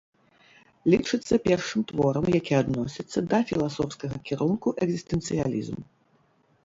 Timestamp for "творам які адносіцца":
1.91-3.19